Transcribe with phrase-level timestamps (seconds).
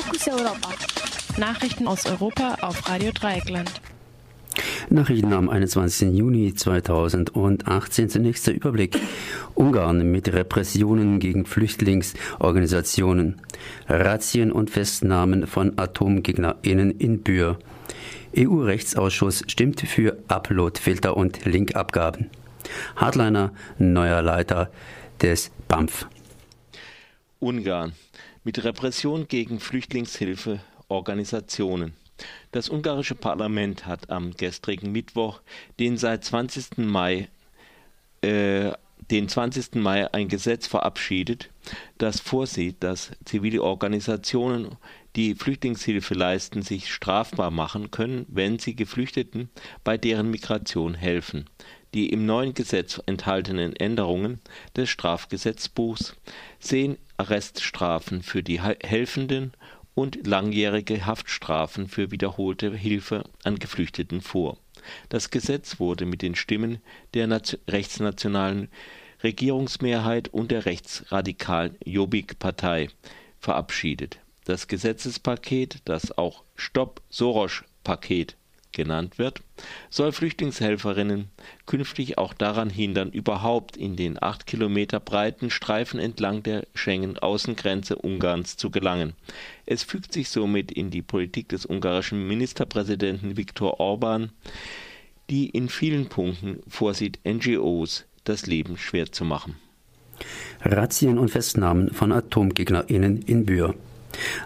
[0.00, 0.70] Fokus Europa.
[1.36, 3.70] Nachrichten aus Europa auf Radio Dreieckland.
[4.88, 6.16] Nachrichten am 21.
[6.16, 8.08] Juni 2018.
[8.08, 8.98] Zunächst der Überblick.
[9.54, 13.42] Ungarn mit Repressionen gegen Flüchtlingsorganisationen.
[13.88, 17.58] Razzien und Festnahmen von AtomgegnerInnen in Bühr.
[18.34, 22.30] EU-Rechtsausschuss stimmt für Uploadfilter und Linkabgaben.
[22.96, 24.70] Hardliner, neuer Leiter
[25.20, 26.06] des BAMF.
[27.38, 27.92] Ungarn
[28.44, 31.94] mit Repression gegen Flüchtlingshilfeorganisationen.
[32.52, 35.40] Das ungarische Parlament hat am gestrigen Mittwoch
[35.78, 36.78] den seit 20.
[36.78, 37.28] Mai
[38.22, 38.72] äh,
[39.10, 39.76] den 20.
[39.76, 41.50] Mai ein Gesetz verabschiedet,
[41.98, 44.76] das vorsieht, dass zivile Organisationen,
[45.16, 49.50] die Flüchtlingshilfe leisten, sich strafbar machen können, wenn sie Geflüchteten
[49.82, 51.46] bei deren Migration helfen.
[51.92, 54.40] Die im neuen Gesetz enthaltenen Änderungen
[54.76, 56.14] des Strafgesetzbuchs
[56.60, 59.52] sehen Arreststrafen für die Helfenden
[59.94, 64.56] und langjährige Haftstrafen für wiederholte Hilfe an Geflüchteten vor.
[65.10, 66.78] Das Gesetz wurde mit den Stimmen
[67.12, 67.28] der
[67.68, 68.68] rechtsnationalen
[69.22, 72.88] Regierungsmehrheit und der rechtsradikalen Jobbik-Partei
[73.38, 74.18] verabschiedet.
[74.46, 78.38] Das Gesetzespaket, das auch Stopp-Soros-Paket
[78.72, 79.42] genannt wird,
[79.90, 81.28] soll Flüchtlingshelferinnen
[81.66, 88.56] künftig auch daran hindern, überhaupt in den acht Kilometer breiten Streifen entlang der Schengen-Außengrenze Ungarns
[88.56, 89.14] zu gelangen.
[89.66, 94.30] Es fügt sich somit in die Politik des ungarischen Ministerpräsidenten Viktor Orban,
[95.30, 99.56] die in vielen Punkten vorsieht, NGOs das Leben schwer zu machen.
[100.62, 103.74] Razzien und Festnahmen von AtomgegnerInnen in Bühr.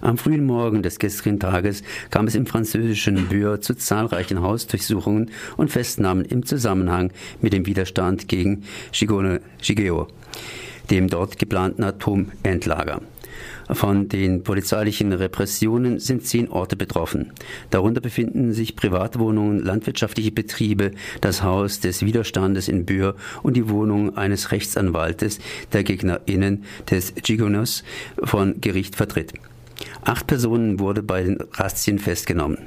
[0.00, 5.70] Am frühen Morgen des gestrigen Tages kam es im französischen Bühr zu zahlreichen Hausdurchsuchungen und
[5.70, 10.08] Festnahmen im Zusammenhang mit dem Widerstand gegen Gigeo,
[10.90, 13.00] dem dort geplanten Atomendlager.
[13.70, 17.32] Von den polizeilichen Repressionen sind zehn Orte betroffen.
[17.70, 24.16] Darunter befinden sich Privatwohnungen, landwirtschaftliche Betriebe, das Haus des Widerstandes in Bühr und die Wohnung
[24.16, 25.38] eines Rechtsanwaltes,
[25.72, 27.84] der GegnerInnen des Gigonos
[28.22, 29.32] von Gericht vertritt.
[30.06, 32.58] Acht Personen wurden bei den Razzien festgenommen.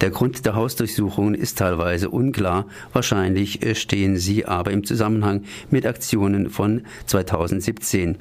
[0.00, 6.48] Der Grund der Hausdurchsuchungen ist teilweise unklar, wahrscheinlich stehen sie aber im Zusammenhang mit Aktionen
[6.48, 8.16] von 2017.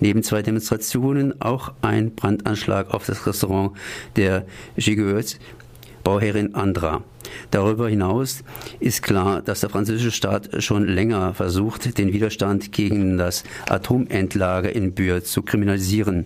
[0.00, 3.72] Neben zwei Demonstrationen auch ein Brandanschlag auf das Restaurant
[4.16, 5.38] der Gigueux
[6.08, 7.02] Bauherrin Andra.
[7.50, 8.42] Darüber hinaus
[8.80, 14.94] ist klar, dass der französische Staat schon länger versucht, den Widerstand gegen das Atomendlager in
[14.94, 16.24] Bühr zu kriminalisieren.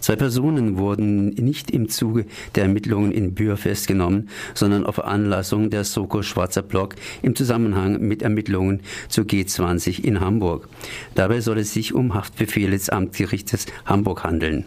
[0.00, 2.26] Zwei Personen wurden nicht im Zuge
[2.56, 8.20] der Ermittlungen in Bühr festgenommen, sondern auf Anlassung der Soko Schwarzer Block im Zusammenhang mit
[8.20, 10.68] Ermittlungen zur G20 in Hamburg.
[11.14, 14.66] Dabei soll es sich um Haftbefehle des Amtsgerichtes Hamburg handeln.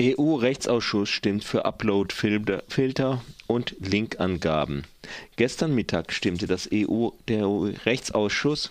[0.00, 4.84] EU-Rechtsausschuss stimmt für Upload-Filter und Linkangaben.
[5.36, 8.70] Gestern Mittag stimmte das EU, der EU-Rechtsausschuss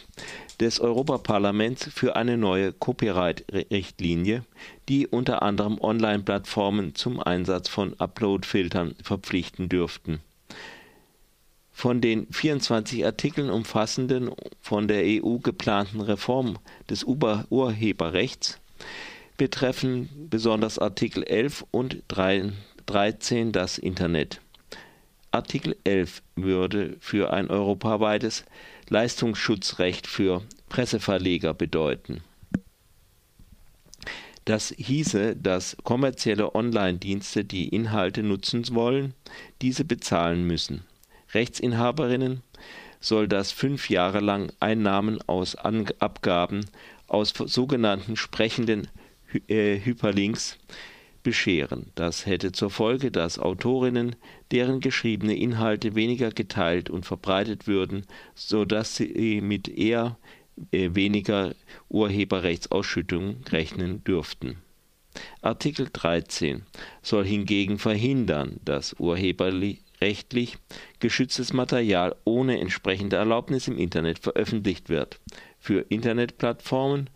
[0.59, 4.43] des Europaparlaments für eine neue Copyright-Richtlinie,
[4.87, 10.21] die unter anderem Online-Plattformen zum Einsatz von Upload-Filtern verpflichten dürften.
[11.71, 14.31] Von den 24 Artikeln umfassenden
[14.61, 16.57] von der EU geplanten Reform
[16.89, 18.59] des Urheberrechts
[19.39, 24.41] betreffen besonders Artikel 11 und 13 das Internet.
[25.31, 28.45] Artikel 11 würde für ein europaweites
[28.89, 32.21] Leistungsschutzrecht für Presseverleger bedeuten.
[34.43, 39.13] Das hieße, dass kommerzielle Online-Dienste, die Inhalte nutzen wollen,
[39.61, 40.83] diese bezahlen müssen.
[41.33, 42.41] Rechtsinhaberinnen
[42.99, 46.65] soll das fünf Jahre lang Einnahmen aus Abgaben
[47.07, 48.89] aus sogenannten sprechenden
[49.31, 50.57] Hyperlinks
[51.23, 51.91] bescheren.
[51.95, 54.15] Das hätte zur Folge, dass Autorinnen,
[54.51, 60.17] deren geschriebene Inhalte weniger geteilt und verbreitet würden, so dass sie mit eher
[60.71, 61.53] äh, weniger
[61.89, 64.57] Urheberrechtsausschüttungen rechnen dürften.
[65.41, 66.63] Artikel 13
[67.01, 70.57] soll hingegen verhindern, dass urheberrechtlich
[70.99, 75.19] geschütztes Material ohne entsprechende Erlaubnis im Internet veröffentlicht wird.
[75.59, 77.09] Für Internetplattformen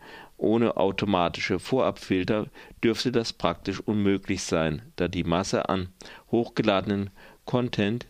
[0.43, 2.47] ohne automatische Vorabfilter
[2.83, 5.89] dürfte das praktisch unmöglich sein, da die Masse an
[6.31, 7.09] hochgeladenen
[7.45, 8.05] Content,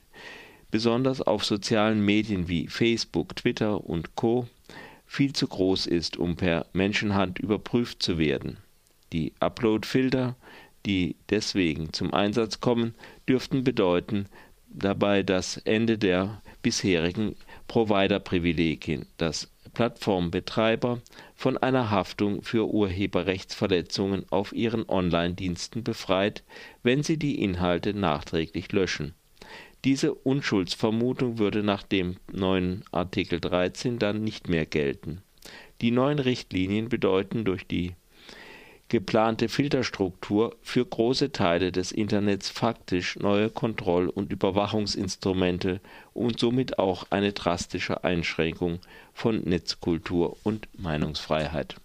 [0.71, 4.47] besonders auf sozialen Medien wie Facebook, Twitter und Co.,
[5.05, 8.57] viel zu groß ist, um per Menschenhand überprüft zu werden.
[9.11, 10.35] Die Upload-Filter,
[10.87, 12.95] die deswegen zum Einsatz kommen,
[13.29, 14.25] dürften bedeuten
[14.73, 17.35] dabei das Ende der bisherigen
[17.67, 21.01] Provider-Privilegien, das Plattformbetreiber
[21.35, 26.43] von einer Haftung für Urheberrechtsverletzungen auf ihren Online-Diensten befreit,
[26.83, 29.13] wenn sie die Inhalte nachträglich löschen.
[29.83, 35.21] Diese Unschuldsvermutung würde nach dem neuen Artikel 13 dann nicht mehr gelten.
[35.81, 37.95] Die neuen Richtlinien bedeuten durch die
[38.93, 45.81] geplante Filterstruktur für große Teile des Internets faktisch neue Kontroll- und Überwachungsinstrumente
[46.13, 48.81] und somit auch eine drastische Einschränkung
[49.11, 51.75] von Netzkultur und Meinungsfreiheit.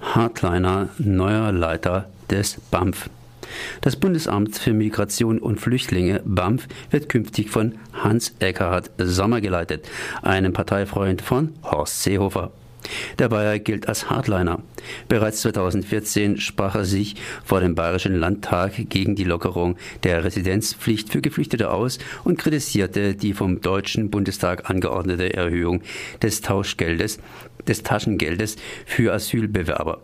[0.00, 3.08] Hardliner, neuer Leiter des BAMF.
[3.82, 9.88] Das Bundesamt für Migration und Flüchtlinge BAMF wird künftig von Hans Eckhard Sommer geleitet,
[10.22, 12.50] einem Parteifreund von Horst Seehofer.
[13.18, 14.62] Der Bayer gilt als Hardliner.
[15.08, 21.20] Bereits 2014 sprach er sich vor dem Bayerischen Landtag gegen die Lockerung der Residenzpflicht für
[21.20, 25.82] Geflüchtete aus und kritisierte die vom Deutschen Bundestag angeordnete Erhöhung
[26.22, 27.18] des Tauschgeldes,
[27.66, 28.56] des Taschengeldes
[28.86, 30.00] für Asylbewerber.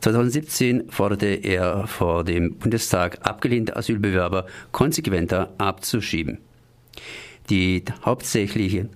[0.00, 6.38] 2017 forderte er vor dem Bundestag abgelehnte Asylbewerber konsequenter abzuschieben.
[7.50, 8.88] Die hauptsächliche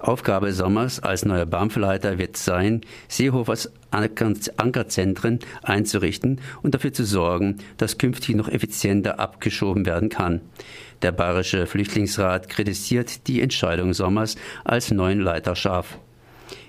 [0.00, 7.98] Aufgabe Sommers als neuer BAMF-Leiter wird sein, Seehofers Ankerzentren einzurichten und dafür zu sorgen, dass
[7.98, 10.40] künftig noch effizienter abgeschoben werden kann.
[11.02, 15.98] Der Bayerische Flüchtlingsrat kritisiert die Entscheidung Sommers als neuen Leiter scharf.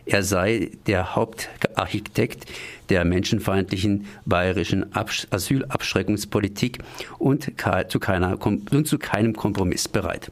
[0.06, 2.46] Er sei der Hauptarchitekt
[2.90, 6.80] der menschenfeindlichen bayerischen Asylabschreckungspolitik
[7.18, 7.44] und
[7.88, 10.32] zu, keiner, und zu keinem Kompromiss bereit.